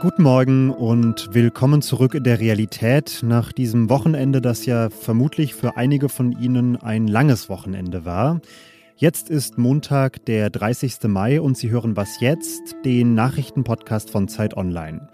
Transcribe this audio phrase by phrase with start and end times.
[0.00, 5.76] Guten Morgen und willkommen zurück in der Realität nach diesem Wochenende, das ja vermutlich für
[5.76, 8.40] einige von Ihnen ein langes Wochenende war.
[8.96, 11.00] Jetzt ist Montag, der 30.
[11.06, 15.06] Mai und Sie hören Was jetzt, den Nachrichtenpodcast von Zeit Online.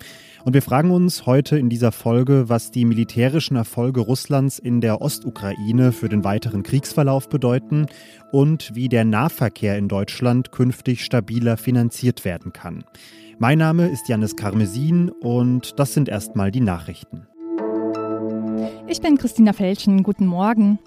[0.44, 5.02] Und wir fragen uns heute in dieser Folge, was die militärischen Erfolge Russlands in der
[5.02, 7.86] Ostukraine für den weiteren Kriegsverlauf bedeuten
[8.30, 12.84] und wie der Nahverkehr in Deutschland künftig stabiler finanziert werden kann.
[13.38, 17.26] Mein Name ist Janis Karmesin und das sind erstmal die Nachrichten.
[18.86, 20.02] Ich bin Christina Felschen.
[20.02, 20.78] Guten Morgen.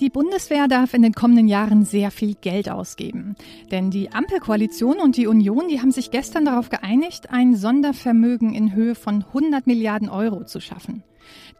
[0.00, 3.36] Die Bundeswehr darf in den kommenden Jahren sehr viel Geld ausgeben.
[3.70, 8.74] Denn die Ampelkoalition und die Union, die haben sich gestern darauf geeinigt, ein Sondervermögen in
[8.74, 11.04] Höhe von 100 Milliarden Euro zu schaffen.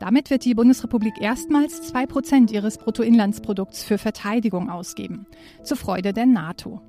[0.01, 5.27] Damit wird die Bundesrepublik erstmals zwei Prozent ihres Bruttoinlandsprodukts für Verteidigung ausgeben.
[5.63, 6.81] Zur Freude der NATO.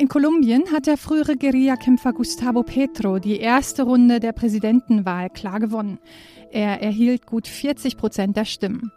[0.00, 5.98] In Kolumbien hat der frühere Guerillakämpfer Gustavo Petro die erste Runde der Präsidentenwahl klar gewonnen.
[6.50, 8.92] Er erhielt gut 40 Prozent der Stimmen.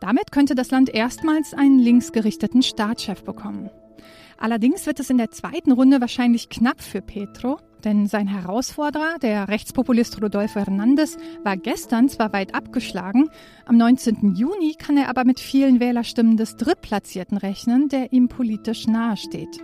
[0.00, 3.68] Damit könnte das Land erstmals einen linksgerichteten Staatschef bekommen.
[4.38, 9.48] Allerdings wird es in der zweiten Runde wahrscheinlich knapp für Petro, denn sein Herausforderer, der
[9.48, 13.28] Rechtspopulist Rodolfo Hernandez, war gestern zwar weit abgeschlagen,
[13.66, 14.34] am 19.
[14.34, 19.62] Juni kann er aber mit vielen Wählerstimmen des Drittplatzierten rechnen, der ihm politisch nahesteht.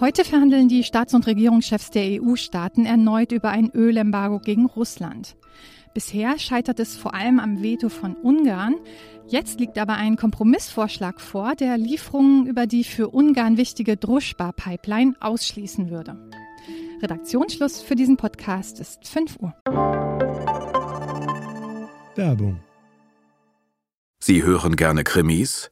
[0.00, 5.36] Heute verhandeln die Staats- und Regierungschefs der EU-Staaten erneut über ein Ölembargo gegen Russland.
[5.94, 8.76] Bisher scheitert es vor allem am Veto von Ungarn.
[9.26, 15.90] Jetzt liegt aber ein Kompromissvorschlag vor, der Lieferungen über die für Ungarn wichtige Druschba-Pipeline ausschließen
[15.90, 16.16] würde.
[17.02, 19.54] Redaktionsschluss für diesen Podcast ist 5 Uhr.
[22.14, 22.60] Werbung.
[24.20, 25.71] Sie hören gerne Krimis?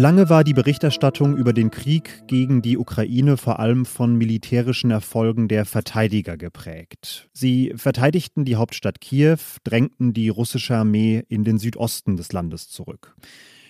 [0.00, 5.46] Lange war die Berichterstattung über den Krieg gegen die Ukraine vor allem von militärischen Erfolgen
[5.46, 7.28] der Verteidiger geprägt.
[7.34, 13.14] Sie verteidigten die Hauptstadt Kiew, drängten die russische Armee in den Südosten des Landes zurück.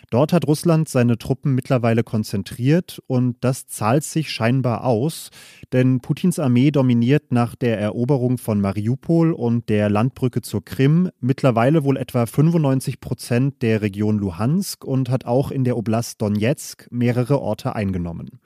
[0.09, 5.31] Dort hat Russland seine Truppen mittlerweile konzentriert und das zahlt sich scheinbar aus,
[5.72, 11.84] denn Putins Armee dominiert nach der Eroberung von Mariupol und der Landbrücke zur Krim mittlerweile
[11.84, 17.41] wohl etwa 95 Prozent der Region Luhansk und hat auch in der Oblast Donetsk mehrere
[17.41, 18.41] Orte eingenommen.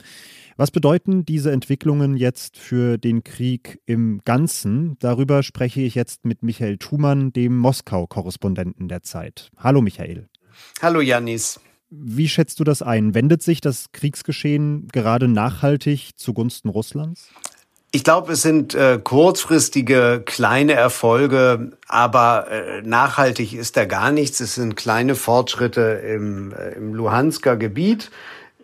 [0.56, 4.96] Was bedeuten diese Entwicklungen jetzt für den Krieg im Ganzen?
[5.00, 9.50] Darüber spreche ich jetzt mit Michael Thumann, dem Moskau-Korrespondenten der Zeit.
[9.56, 10.28] Hallo Michael.
[10.82, 11.60] Hallo Janis.
[11.90, 13.14] Wie schätzt du das ein?
[13.14, 17.28] Wendet sich das Kriegsgeschehen gerade nachhaltig zugunsten Russlands?
[17.92, 24.40] Ich glaube, es sind äh, kurzfristige kleine Erfolge, aber äh, nachhaltig ist da gar nichts.
[24.40, 28.10] Es sind kleine Fortschritte im, äh, im Luhansker Gebiet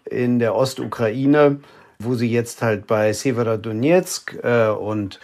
[0.05, 1.61] in der Ostukraine,
[2.01, 5.21] wo sie jetzt halt bei Severodonetsk äh, und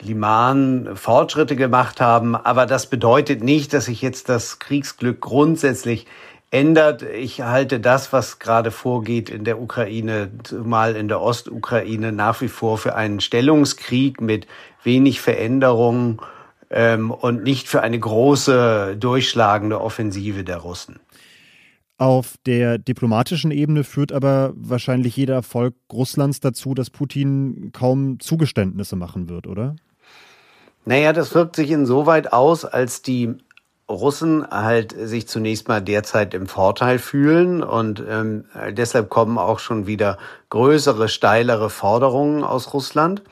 [0.00, 2.36] Liman Fortschritte gemacht haben.
[2.36, 6.06] Aber das bedeutet nicht, dass sich jetzt das Kriegsglück grundsätzlich
[6.50, 7.02] ändert.
[7.02, 10.30] Ich halte das, was gerade vorgeht in der Ukraine,
[10.62, 14.46] mal in der Ostukraine, nach wie vor für einen Stellungskrieg mit
[14.82, 16.20] wenig Veränderungen
[16.70, 21.00] ähm, und nicht für eine große, durchschlagende Offensive der Russen.
[21.98, 28.96] Auf der diplomatischen Ebene führt aber wahrscheinlich jeder Erfolg Russlands dazu, dass Putin kaum Zugeständnisse
[28.96, 29.76] machen wird, oder?
[30.84, 33.34] Naja, das wirkt sich insoweit aus, als die
[33.88, 39.86] Russen halt sich zunächst mal derzeit im Vorteil fühlen und ähm, deshalb kommen auch schon
[39.86, 40.18] wieder
[40.50, 43.22] größere, steilere Forderungen aus Russland.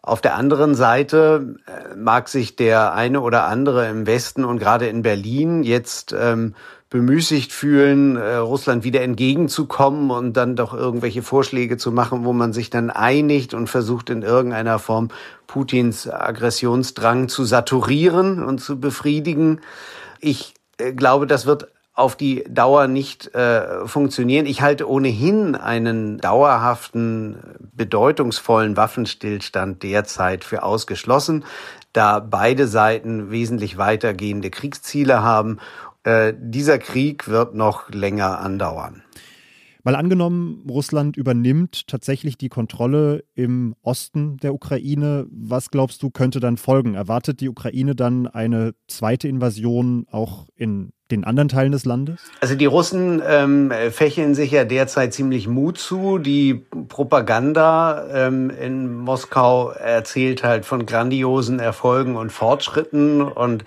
[0.00, 4.88] Auf der anderen Seite äh, mag sich der eine oder andere im Westen und gerade
[4.88, 6.54] in Berlin jetzt ähm,
[6.92, 12.52] bemüßigt fühlen, äh, Russland wieder entgegenzukommen und dann doch irgendwelche Vorschläge zu machen, wo man
[12.52, 15.08] sich dann einigt und versucht in irgendeiner Form
[15.46, 19.62] Putins Aggressionsdrang zu saturieren und zu befriedigen.
[20.20, 24.44] Ich äh, glaube, das wird auf die Dauer nicht äh, funktionieren.
[24.44, 27.38] Ich halte ohnehin einen dauerhaften,
[27.74, 31.46] bedeutungsvollen Waffenstillstand derzeit für ausgeschlossen,
[31.94, 35.58] da beide Seiten wesentlich weitergehende Kriegsziele haben
[36.04, 39.02] äh, dieser Krieg wird noch länger andauern.
[39.84, 46.38] Weil angenommen, Russland übernimmt tatsächlich die Kontrolle im Osten der Ukraine, was glaubst du, könnte
[46.38, 46.94] dann folgen?
[46.94, 52.20] Erwartet die Ukraine dann eine zweite Invasion auch in den anderen Teilen des Landes?
[52.40, 56.18] Also die Russen ähm, fächeln sich ja derzeit ziemlich Mut zu.
[56.18, 63.64] Die Propaganda ähm, in Moskau erzählt halt von grandiosen Erfolgen und Fortschritten und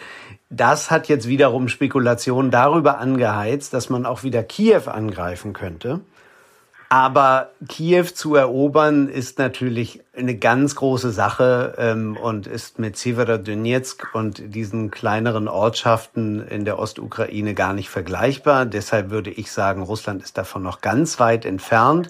[0.49, 6.01] das hat jetzt wiederum Spekulationen darüber angeheizt, dass man auch wieder Kiew angreifen könnte.
[6.87, 14.13] Aber Kiew zu erobern ist natürlich eine ganz große Sache ähm, und ist mit Severodonetsk
[14.13, 18.67] und diesen kleineren Ortschaften in der Ostukraine gar nicht vergleichbar.
[18.67, 22.09] Deshalb würde ich sagen, Russland ist davon noch ganz weit entfernt.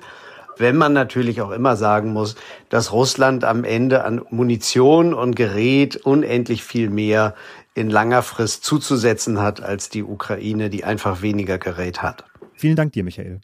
[0.57, 2.35] Wenn man natürlich auch immer sagen muss,
[2.69, 7.35] dass Russland am Ende an Munition und Gerät unendlich viel mehr
[7.73, 12.23] in langer Frist zuzusetzen hat als die Ukraine, die einfach weniger Gerät hat.
[12.53, 13.41] Vielen Dank dir, Michael.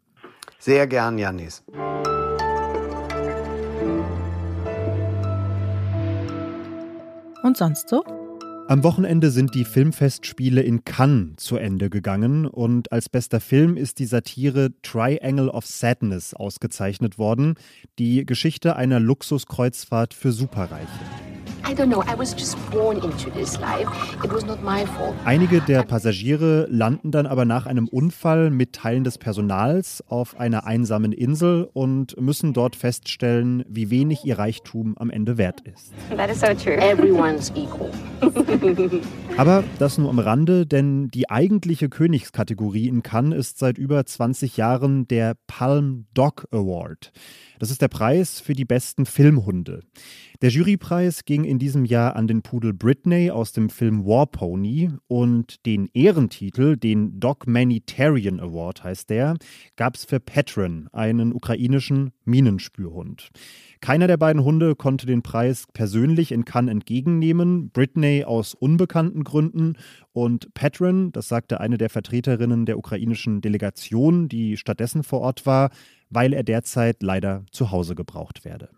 [0.58, 1.64] Sehr gern, Janis.
[7.44, 8.21] Und sonst so?
[8.68, 14.00] Am Wochenende sind die Filmfestspiele in Cannes zu Ende gegangen und als bester Film ist
[14.00, 17.56] die Satire Triangle of Sadness ausgezeichnet worden,
[18.00, 20.88] die Geschichte einer Luxuskreuzfahrt für Superreiche.
[25.26, 30.66] Einige der Passagiere landen dann aber nach einem Unfall mit Teilen des Personals auf einer
[30.66, 35.94] einsamen Insel und müssen dort feststellen, wie wenig ihr Reichtum am Ende wert ist.
[36.16, 36.78] That is so true.
[36.78, 37.92] Everyone's equal.
[39.38, 44.58] aber das nur am Rande, denn die eigentliche Königskategorie in Cannes ist seit über 20
[44.58, 47.12] Jahren der Palm Dog Award.
[47.60, 49.82] Das ist der Preis für die besten Filmhunde.
[50.42, 54.90] Der Jurypreis ging in diesem Jahr an den Pudel Britney aus dem Film War Pony
[55.08, 59.36] und den Ehrentitel, den Dogmanitarian Award heißt der,
[59.76, 63.30] gab es für Petron, einen ukrainischen Minenspürhund.
[63.82, 69.78] Keiner der beiden Hunde konnte den Preis persönlich in Cannes entgegennehmen, Britney aus unbekannten Gründen
[70.12, 75.70] und Petron, das sagte eine der Vertreterinnen der ukrainischen Delegation, die stattdessen vor Ort war,
[76.10, 78.70] weil er derzeit leider zu Hause gebraucht werde.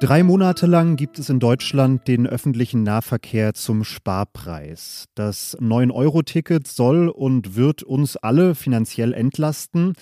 [0.00, 5.04] Drei Monate lang gibt es in Deutschland den öffentlichen Nahverkehr zum Sparpreis.
[5.14, 9.92] Das 9-Euro-Ticket soll und wird uns alle finanziell entlasten.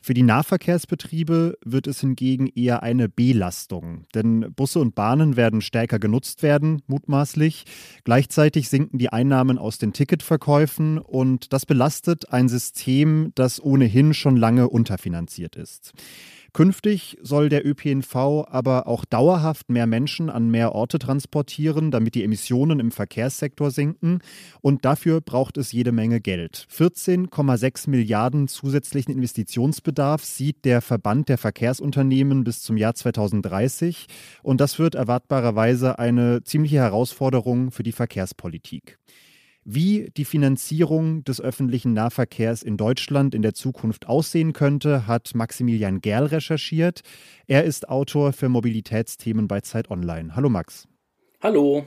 [0.00, 5.98] Für die Nahverkehrsbetriebe wird es hingegen eher eine Belastung, denn Busse und Bahnen werden stärker
[5.98, 7.64] genutzt werden, mutmaßlich.
[8.04, 14.36] Gleichzeitig sinken die Einnahmen aus den Ticketverkäufen und das belastet ein System, das ohnehin schon
[14.36, 15.92] lange unterfinanziert ist.
[16.54, 18.16] Künftig soll der ÖPNV
[18.48, 24.20] aber auch dauerhaft mehr Menschen an mehr Orte transportieren, damit die Emissionen im Verkehrssektor sinken.
[24.60, 26.66] Und dafür braucht es jede Menge Geld.
[26.74, 29.87] 14,6 Milliarden zusätzlichen Investitionsbedarf
[30.36, 34.06] sieht der Verband der Verkehrsunternehmen bis zum Jahr 2030.
[34.42, 38.98] Und das wird erwartbarerweise eine ziemliche Herausforderung für die Verkehrspolitik.
[39.64, 46.00] Wie die Finanzierung des öffentlichen Nahverkehrs in Deutschland in der Zukunft aussehen könnte, hat Maximilian
[46.00, 47.02] Gerl recherchiert.
[47.46, 50.34] Er ist Autor für Mobilitätsthemen bei Zeit Online.
[50.34, 50.88] Hallo Max.
[51.42, 51.84] Hallo.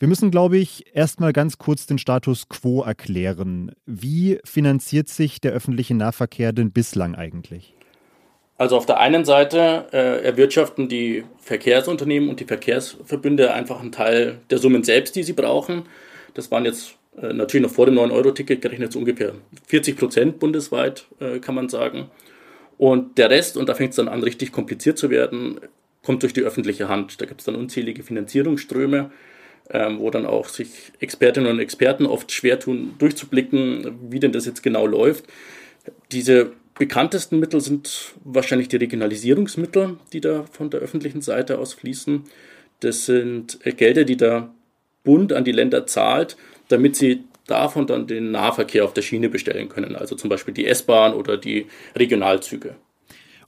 [0.00, 3.72] Wir müssen, glaube ich, erstmal ganz kurz den Status quo erklären.
[3.84, 7.74] Wie finanziert sich der öffentliche Nahverkehr denn bislang eigentlich?
[8.58, 14.40] Also auf der einen Seite äh, erwirtschaften die Verkehrsunternehmen und die Verkehrsverbünde einfach einen Teil
[14.50, 15.84] der Summen selbst, die sie brauchen.
[16.34, 19.34] Das waren jetzt äh, natürlich noch vor dem 9-Euro-Ticket gerechnet so ungefähr
[19.66, 22.10] 40 Prozent bundesweit, äh, kann man sagen.
[22.78, 25.60] Und der Rest, und da fängt es dann an, richtig kompliziert zu werden,
[26.04, 27.20] kommt durch die öffentliche Hand.
[27.20, 29.10] Da gibt es dann unzählige Finanzierungsströme,
[29.70, 34.46] ähm, wo dann auch sich Expertinnen und Experten oft schwer tun, durchzublicken, wie denn das
[34.46, 35.24] jetzt genau läuft.
[36.12, 42.24] Diese bekanntesten Mittel sind wahrscheinlich die Regionalisierungsmittel, die da von der öffentlichen Seite aus fließen.
[42.80, 44.50] Das sind Gelder, die der
[45.04, 46.36] Bund an die Länder zahlt,
[46.68, 50.66] damit sie davon dann den Nahverkehr auf der Schiene bestellen können, also zum Beispiel die
[50.66, 52.76] S-Bahn oder die Regionalzüge.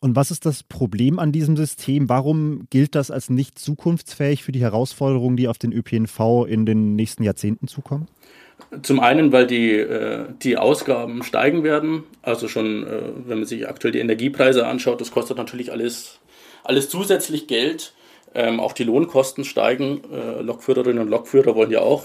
[0.00, 2.08] Und was ist das Problem an diesem System?
[2.08, 6.96] Warum gilt das als nicht zukunftsfähig für die Herausforderungen, die auf den ÖPNV in den
[6.96, 8.08] nächsten Jahrzehnten zukommen?
[8.82, 12.04] Zum einen, weil die, äh, die Ausgaben steigen werden.
[12.22, 16.20] Also schon, äh, wenn man sich aktuell die Energiepreise anschaut, das kostet natürlich alles,
[16.64, 17.92] alles zusätzlich Geld.
[18.32, 20.02] Ähm, auch die Lohnkosten steigen.
[20.12, 22.04] Äh, Lokführerinnen und Lokführer wollen ja auch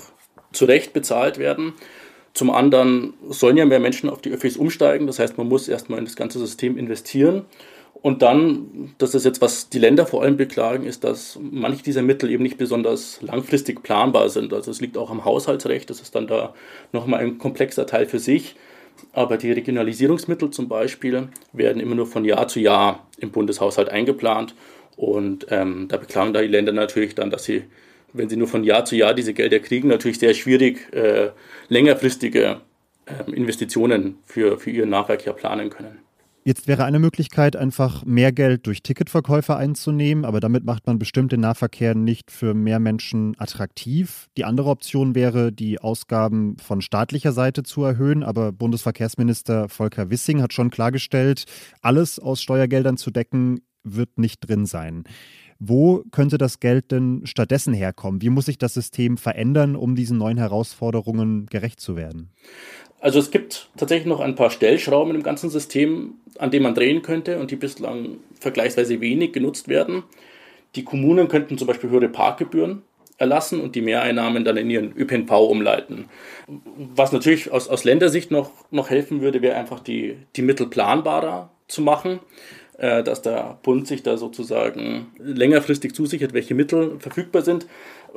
[0.52, 1.74] zu Recht bezahlt werden.
[2.34, 5.08] Zum anderen sollen ja mehr Menschen auf die Öffis umsteigen.
[5.08, 7.46] Das heißt, man muss erstmal in das ganze System investieren.
[8.06, 12.04] Und dann, das ist jetzt, was die Länder vor allem beklagen, ist, dass manche dieser
[12.04, 14.54] Mittel eben nicht besonders langfristig planbar sind.
[14.54, 16.54] Also es liegt auch am Haushaltsrecht, das ist dann da
[16.92, 18.58] nochmal ein komplexer Teil für sich.
[19.12, 24.54] Aber die Regionalisierungsmittel zum Beispiel werden immer nur von Jahr zu Jahr im Bundeshaushalt eingeplant.
[24.98, 27.64] Und ähm, da beklagen da die Länder natürlich dann, dass sie,
[28.14, 31.32] wenn sie nur von Jahr zu Jahr diese Gelder kriegen, natürlich sehr schwierig äh,
[31.70, 32.62] längerfristige
[33.08, 36.05] äh, Investitionen für, für ihren Nahverkehr planen können.
[36.48, 41.32] Jetzt wäre eine Möglichkeit, einfach mehr Geld durch Ticketverkäufe einzunehmen, aber damit macht man bestimmt
[41.32, 44.28] den Nahverkehr nicht für mehr Menschen attraktiv.
[44.38, 50.44] Die andere Option wäre, die Ausgaben von staatlicher Seite zu erhöhen, aber Bundesverkehrsminister Volker Wissing
[50.44, 51.46] hat schon klargestellt,
[51.82, 55.06] alles aus Steuergeldern zu decken, wird nicht drin sein.
[55.60, 58.22] Wo könnte das Geld denn stattdessen herkommen?
[58.22, 62.30] Wie muss sich das System verändern, um diesen neuen Herausforderungen gerecht zu werden?
[63.00, 67.02] Also es gibt tatsächlich noch ein paar Stellschrauben im ganzen System, an denen man drehen
[67.02, 70.04] könnte und die bislang vergleichsweise wenig genutzt werden.
[70.76, 72.82] Die Kommunen könnten zum Beispiel höhere Parkgebühren
[73.18, 76.06] erlassen und die Mehreinnahmen dann in ihren ÖPNV umleiten.
[76.78, 81.50] Was natürlich aus, aus Ländersicht noch, noch helfen würde, wäre einfach die, die Mittel planbarer
[81.68, 82.20] zu machen.
[82.77, 87.67] Äh, dass der Bund sich da sozusagen längerfristig zusichert, welche Mittel verfügbar sind.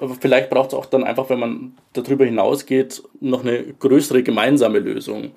[0.01, 4.81] Aber vielleicht braucht es auch dann einfach, wenn man darüber hinausgeht, noch eine größere gemeinsame
[4.81, 5.31] Lösung.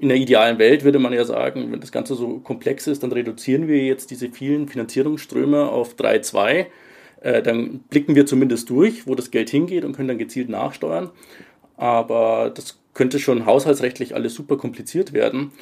[0.00, 3.12] In der idealen Welt würde man ja sagen, wenn das Ganze so komplex ist, dann
[3.12, 6.66] reduzieren wir jetzt diese vielen Finanzierungsströme auf 3,2.
[7.20, 11.10] Äh, dann blicken wir zumindest durch, wo das Geld hingeht und können dann gezielt nachsteuern.
[11.76, 15.52] Aber das könnte schon haushaltsrechtlich alles super kompliziert werden.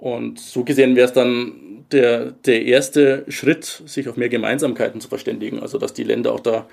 [0.00, 5.08] Und so gesehen wäre es dann der, der erste Schritt, sich auf mehr Gemeinsamkeiten zu
[5.08, 5.60] verständigen.
[5.60, 6.66] Also dass die Länder auch da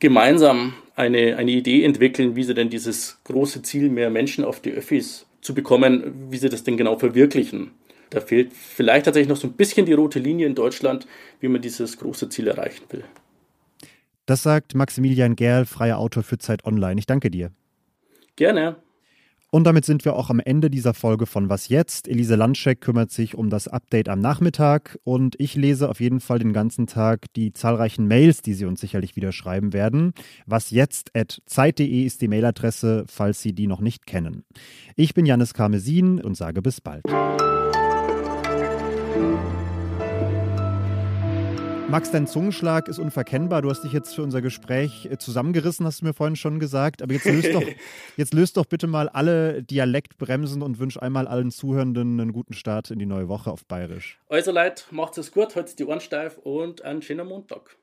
[0.00, 4.72] gemeinsam eine, eine Idee entwickeln, wie sie denn dieses große Ziel, mehr Menschen auf die
[4.72, 7.70] Öffis zu bekommen, wie sie das denn genau verwirklichen.
[8.10, 11.06] Da fehlt vielleicht tatsächlich noch so ein bisschen die rote Linie in Deutschland,
[11.40, 13.04] wie man dieses große Ziel erreichen will.
[14.26, 16.98] Das sagt Maximilian Gerl, freier Autor für Zeit Online.
[16.98, 17.50] Ich danke dir.
[18.36, 18.76] Gerne.
[19.50, 22.06] Und damit sind wir auch am Ende dieser Folge von Was jetzt?
[22.06, 26.38] Elise Landscheck kümmert sich um das Update am Nachmittag und ich lese auf jeden Fall
[26.38, 30.12] den ganzen Tag die zahlreichen Mails, die Sie uns sicherlich wieder schreiben werden.
[30.44, 34.44] Was jetzt at zeit.de ist die Mailadresse, falls Sie die noch nicht kennen.
[34.96, 37.04] Ich bin Janis Karmesin und sage bis bald.
[41.90, 43.62] Max, dein Zungenschlag ist unverkennbar.
[43.62, 47.00] Du hast dich jetzt für unser Gespräch äh, zusammengerissen, hast du mir vorhin schon gesagt.
[47.00, 47.62] Aber jetzt löst doch,
[48.18, 52.90] jetzt löst doch bitte mal alle Dialektbremsen und wünsch einmal allen Zuhörenden einen guten Start
[52.90, 54.20] in die neue Woche auf Bayerisch.
[54.28, 57.78] Also Leute, macht es gut, haltet die Ohren steif und einen schönen Montag.